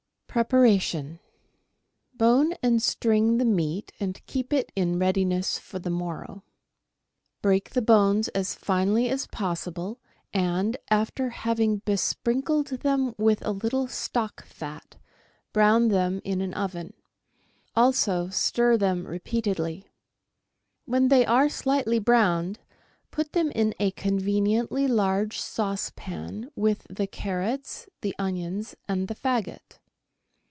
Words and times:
Preparation.— 0.33 1.19
Bone 2.23 2.53
and 2.63 2.81
string 2.81 3.37
the 3.37 3.43
meat, 3.43 3.91
and 3.99 4.25
keep 4.27 4.53
it 4.53 4.71
in 4.77 4.97
readiness 4.97 5.59
for 5.59 5.77
the 5.77 5.89
morrow. 5.89 6.45
Break 7.41 7.71
the 7.71 7.81
bones 7.81 8.29
as 8.29 8.55
finely 8.55 9.09
as 9.09 9.27
pos 9.27 9.65
sible, 9.65 9.97
and, 10.33 10.77
after 10.89 11.31
having 11.31 11.79
besprinkled 11.81 12.79
them 12.79 13.13
with 13.17 13.45
a 13.45 13.51
little 13.51 13.87
stock 13.89 14.45
fat, 14.45 14.95
brown 15.51 15.89
them 15.89 16.21
in 16.23 16.39
an 16.39 16.53
oven; 16.53 16.93
also 17.75 18.29
stir 18.29 18.77
them 18.77 19.05
repeatedly. 19.05 19.85
When 20.85 21.09
they 21.09 21.25
are 21.25 21.49
slightly 21.49 21.99
browned, 21.99 22.57
put 23.11 23.33
them 23.33 23.51
in 23.51 23.75
a 23.81 23.91
conveniently 23.91 24.87
large 24.87 25.41
sauce 25.41 25.91
pan 25.93 26.49
with 26.55 26.87
the 26.89 27.05
carrots, 27.05 27.89
the 27.99 28.15
onions, 28.17 28.75
and 28.87 29.09
the 29.09 29.15
faggot. 29.15 29.79